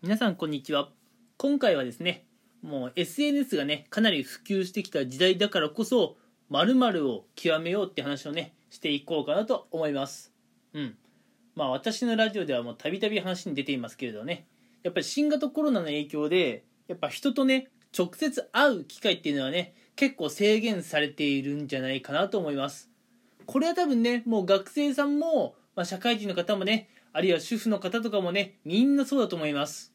[0.00, 0.90] 皆さんこんにちは。
[1.38, 2.24] 今回はですね
[2.62, 6.16] もう SNS がねかなり普及してきた時代だからこそ
[6.50, 10.32] 〇〇を極めようって話をねしていこうかなと思います。
[10.72, 10.96] うん。
[11.56, 14.46] まあ私のラジオではもうたびたび話に出ていますけれどね
[14.84, 22.88] やっぱり新型コロナの影響でやっぱ人とね直接会う機会っていうのはね結構制限されているんじゃないかなと思います。
[23.46, 29.92] これは多分ねもう学生さんも、まあ、社会人の方もねあるいは主婦の方とかもねみんなそうだと思います。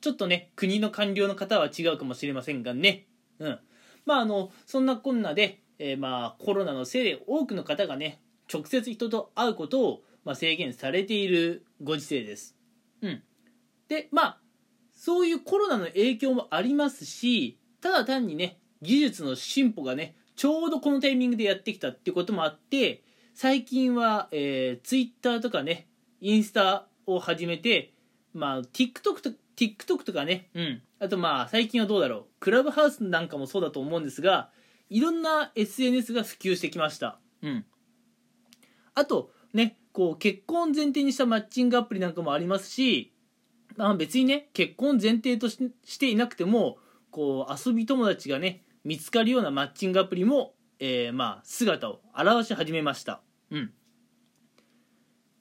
[0.00, 3.06] ちょっとね国の官僚の方は違うかもしれませんがね。
[3.38, 3.58] うん。
[4.04, 8.20] まああのそんなこんなで、えー、まあコロナのせいで多くの方がね
[8.52, 12.56] 直接人と会うことを、まあ、制限されているご時世です。
[13.02, 13.22] うん。
[13.88, 14.40] でまあ
[14.92, 23.02] そういうコロナの影響もありますしただ単にね技術の進歩がねちょうどこのタイミングでやってきたってこともあって
[23.34, 25.88] 最近は、えー、Twitter とかね
[26.26, 27.94] インスタを始めて、
[28.34, 30.82] まあ、TikTok と TikTok とかね、うん。
[30.98, 32.24] あとまあ、最近はどうだろう。
[32.40, 34.50] クラブハウスなんかもそうだと思うんですが、
[34.90, 37.20] いろんな SNS が普及してきました。
[37.42, 37.64] うん。
[38.96, 43.14] あと、ね、こう、結婚前提にしたマッチングアプリなんかもありますし、
[43.76, 45.60] まあ別にね、結婚前提とし
[46.00, 46.78] ていなくても、
[47.12, 53.22] こう、遊び友達がね、見つかるようなマッチングアプリも、えー、まあ、姿を現し始めました。
[53.52, 53.72] うん。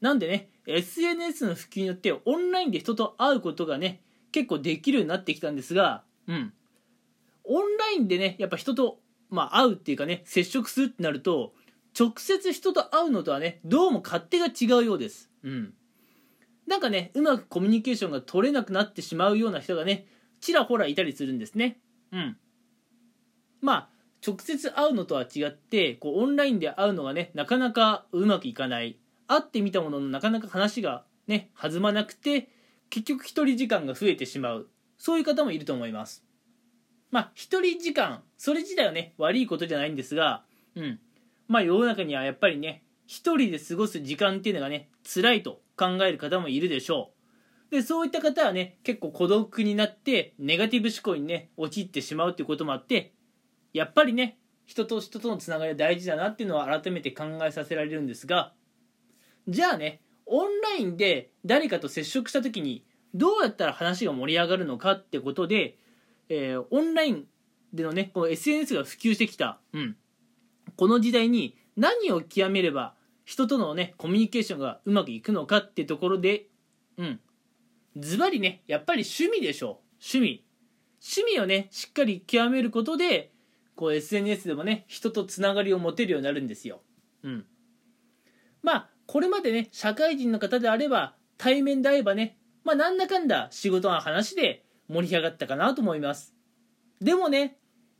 [0.00, 6.52] なんでね、SNS の普及によってオンラインで人と会うことがね、結構できるようになってきたんですが、うん。
[7.44, 11.52] オンラインでね、やっぱ人と、まあ、会うっていうかね、接触するってなると、
[11.98, 15.30] 直接人と会うのとはね、どうも勝手が違うようです。
[15.42, 15.74] うん。
[16.66, 20.06] なんかね、うまくコミュニケーションが取れなくなってしまうような人がね、
[20.40, 21.80] ちらほらいたりするんですね。
[22.12, 22.36] うん。
[23.60, 23.88] まあ、
[24.26, 28.98] 直接会うのとは違って、こう、オンラインで会うのがね、なかなかうまくいかない。
[29.26, 32.48] 会ってみたもののなかなか話がね弾まなくて
[32.90, 34.68] 結局一人時間が増えてしまう。
[34.98, 36.24] そういう方もいると思います。
[37.10, 41.00] まあ一人時間それ自体はね悪いことじゃないんですがうん。
[41.48, 47.12] まあ世の中にはやっぱりね一人で過ごす時間っていうのがね辛いと考える方もいるでしょ
[47.70, 47.74] う。
[47.74, 53.14] でそういった方はね結構孤独になってネガティブ思考にね陥ってしまうっていうこともあって
[53.72, 58.52] やっぱりね人と人とのつながりは大事だなっていうのは改めて考えさせられるんですが
[59.48, 65.76] じゃあねオンラインで誰かと接触した時にどうやったら話が盛り上がるのかってことで、
[66.28, 67.26] えー、オンライン
[67.72, 69.96] でのねこの SNS が普及してきた、うん、
[70.76, 72.94] この時代に何を極めれば
[73.24, 76.46] 人とのねコミュニケーションがうまくいくのかってところで
[76.96, 77.20] うん。
[77.96, 80.44] ズバリねやっぱり趣味でしょ趣味。
[81.04, 83.32] 趣味をねしっかり極めることで
[83.74, 86.80] こう SNS でもね人とつながりを持てるようになるんですよ。
[87.22, 87.46] うん。
[88.62, 96.34] まあこれまでね、社会人の方であれば、対面で会えばね、まあなんだかんだ仕事の話で盛り上がったかなと思います。
[96.98, 97.58] でもね、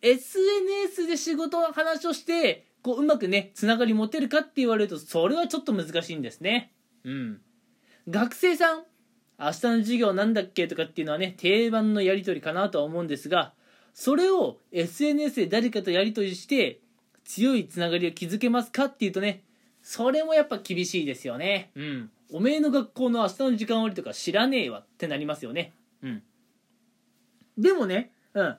[0.00, 6.72] SNS で仕事の話をして、こううまくね、つながり持てるかって言われると、それはちょっと難しいんですね。
[7.04, 7.42] うん。
[8.08, 8.86] 学生さん、明日
[9.42, 13.52] の授業なんだっけとかっていうのはね、定番のやり取りかなとは思うんですが、
[13.92, 16.80] それを SNS で誰かとやり取りして、
[17.26, 19.44] 強いつながりを築けますかっていうとね、
[19.84, 21.70] それもやっぱ厳しいですよね。
[21.76, 22.10] うん。
[22.32, 25.74] おめえの学校の明日の時間割とか知らねえわってなりますよね。
[26.02, 26.22] うん。
[27.58, 28.56] でもね、うん。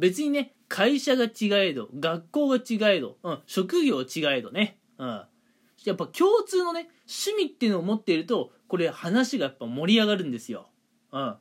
[0.00, 4.76] 別にね、会社が違えど、学校が違えど、うん、職業違えどね。
[4.98, 5.22] うん。
[5.84, 10.66] やっぱ共通のね、趣味っていうのを持っていると、これ話がやっぱ盛り上がるんですよ。
[11.12, 11.36] うん。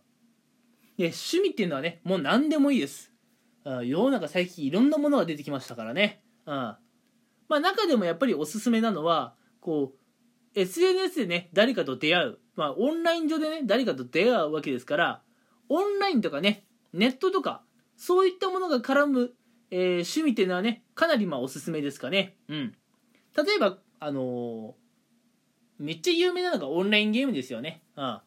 [1.00, 3.12] で、趣味っていうのはね、もう何でもいいです。
[3.66, 6.22] うん、世の中最近いろんなものが出てきましたからね。
[6.46, 6.76] うん。
[7.50, 15.22] まあ、中でもやっぱりおすすめなのはこう SNS でね誰かと出会う、まあ、オンライン上でね誰かと出会うわけですから
[15.70, 17.64] オンラインとかねネットとか
[17.98, 19.34] そういったものが絡む、
[19.72, 22.36] えー、趣味っていうのはねかなりまあおすすめですかね。
[22.48, 22.76] うん。
[23.36, 24.74] 例えばあのー、
[25.80, 27.84] めっちゃ有名なのがオンラインゲームですよね。
[27.96, 28.20] うん。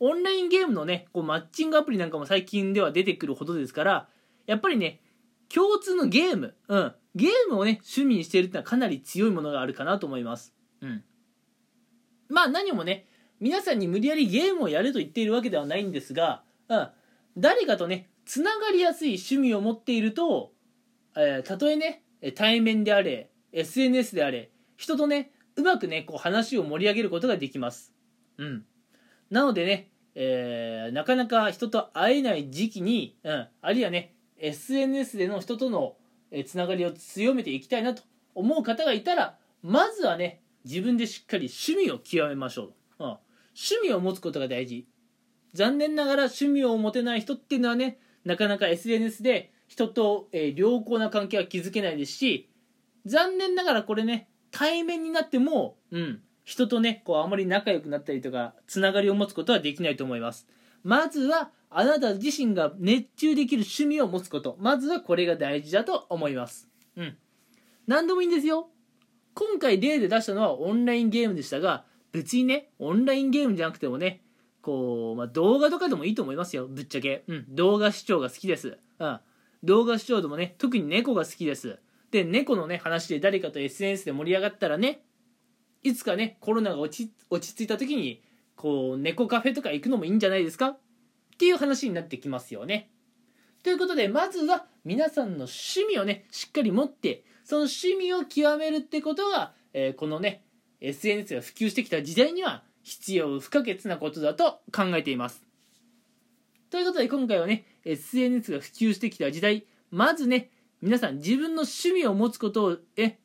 [0.00, 4.08] オンラインゲームのねこうマッチングアプリなんかも最近では出てくるほどですから
[4.46, 5.00] やっぱりね
[5.54, 10.54] 共通のゲーム、うん、ゲームをね、趣味にしているってのはかなり強いものがあるかなと思います。
[10.80, 11.04] うん。
[12.28, 13.06] まあ何もね、
[13.38, 16.88] 皆さんに無理やりゲームをやると言っているわけではないんですが、うん、
[17.36, 20.52] 誰かとね、つながりやすい趣味を持っていると、
[21.16, 22.02] えー、たとえね、
[22.34, 27.92] 対面であれ、SNS であれ、人とね、うまくね、こう話を盛り上げることができます。
[28.38, 28.64] うん。
[29.28, 35.94] なのでね、えー、なかなか人と会えない時期に、うん、あるいはね、SNS での人との
[36.46, 38.02] つながりを強めていきたいなと
[38.34, 43.20] 思う方がいたらまずはね自分でしっかり趣味を極めましょう、うん、趣
[43.82, 44.86] 味を持つことが大事。
[45.54, 52.50] 残念ながら趣味を持てない人っていうのはねなかなか SNS で人と、え良好な関係は築けないですし
[53.06, 60.46] 残念ながらこれね対面になっても、うん、人とねこうあまり仲良くなったりとかつながりを持つことはできないと思います。
[60.82, 64.56] まずはあなた自身が熱中できる趣味を持つこと。
[64.60, 66.68] まずはこれが大事だと思います。
[66.96, 67.16] うん。
[67.86, 68.68] 何でもいいんですよ。
[69.34, 74.20] 今回例で出したのはオンラインゲームでしたが別にねオンラインゲームじゃなくてもね
[74.60, 76.66] こう、まあ、動画とかでもいいと思いますよ。
[76.68, 79.20] ぶっちゃけ、うん、動画視聴が好きです、うん、
[79.64, 81.78] 動画視聴でもね特に猫が好きです。
[82.10, 85.02] で猫のね話で誰かと SNS で盛り上がったらね
[85.82, 88.22] いつかねコロナが落ち落ち着いた時に
[88.54, 90.76] こう猫カフェとか行くのもいいんじゃないですか？
[91.42, 92.88] っていう話になってきますよね。
[93.64, 100.44] ということでまずは皆さんの趣味をねしっかり持ってその趣味を極めるってことが、えーこのね
[100.80, 105.42] SNS が普及してきた時代には必要不可欠なことだと考えています。
[106.70, 113.18] ということで今回はね SNS が普及してきた時代まずね皆さん自分の趣味を持つことをえ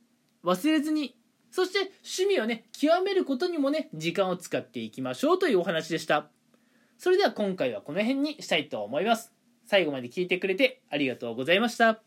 [0.44, 1.16] 忘れずに
[1.52, 6.32] そして趣味をね極めることにもね時間を使っていきましょうというお話でした。
[6.98, 9.32] それでは今回はこの辺にしたいと思います。
[9.66, 12.00] 最後まで聞いてくれてありがとうございました。